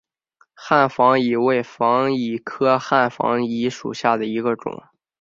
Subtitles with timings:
[0.55, 4.81] 汉防己为防己科汉防己属下的一个种。